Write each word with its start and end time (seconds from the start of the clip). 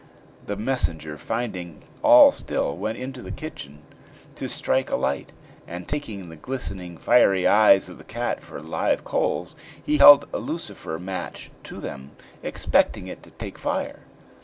The 0.47 0.55
messenger, 0.55 1.15
finding 1.15 1.83
all 2.01 2.31
still, 2.31 2.75
went 2.75 2.97
into 2.97 3.21
the 3.21 3.29
kitchen 3.31 3.83
to 4.33 4.49
strike 4.49 4.89
a 4.89 4.95
light, 4.95 5.31
and, 5.67 5.87
taking 5.87 6.27
the 6.29 6.35
glistening, 6.35 6.97
fiery 6.97 7.45
eyes 7.45 7.87
of 7.87 7.99
the 7.99 8.03
cat 8.03 8.41
for 8.41 8.63
live 8.63 9.03
coals, 9.03 9.55
he 9.85 9.97
held 9.97 10.25
a 10.33 10.39
lucifer 10.39 10.97
match 10.97 11.51
to 11.65 11.79
them, 11.79 12.13
expecting 12.41 13.05
it 13.05 13.21
to 13.21 13.29
take 13.29 13.59
fire. 13.59 13.99